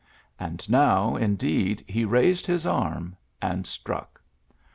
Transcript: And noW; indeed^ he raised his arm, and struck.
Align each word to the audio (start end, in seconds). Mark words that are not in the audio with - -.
And 0.39 0.57
noW; 0.67 1.11
indeed^ 1.21 1.87
he 1.87 2.05
raised 2.05 2.47
his 2.47 2.65
arm, 2.65 3.15
and 3.39 3.67
struck. 3.67 4.19